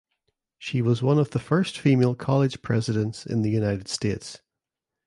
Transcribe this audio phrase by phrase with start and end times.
[0.57, 4.41] She was one of the first female college presidents in the United States.